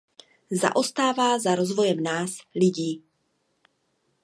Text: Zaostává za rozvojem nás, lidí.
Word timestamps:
Zaostává 0.51 1.39
za 1.39 1.55
rozvojem 1.55 2.03
nás, 2.03 2.37
lidí. 2.55 3.03